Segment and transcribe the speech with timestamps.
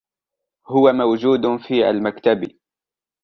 [0.67, 2.57] هو موجودٌ في المكتَب.